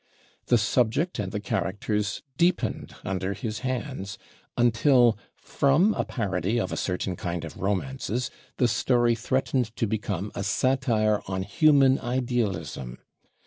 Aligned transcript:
The 0.47 0.57
subject 0.57 1.19
and 1.19 1.31
the 1.31 1.39
characters 1.39 2.23
deepened 2.35 2.95
under 3.05 3.35
his 3.35 3.59
hands, 3.59 4.17
until 4.57 5.15
from 5.35 5.93
a 5.93 6.03
parody 6.05 6.59
of 6.59 6.71
a 6.71 6.75
certain 6.75 7.15
kind 7.15 7.45
of 7.45 7.57
romances 7.57 8.31
the 8.57 8.67
story 8.67 9.13
threatened 9.13 9.75
to 9.75 9.85
become 9.85 10.31
a 10.33 10.43
satire 10.43 11.21
on 11.27 11.43
human 11.43 11.99
idealism. 11.99 12.97